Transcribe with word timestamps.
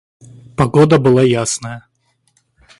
Погода 0.57 0.97
была 0.97 1.21
ясная. 1.23 1.83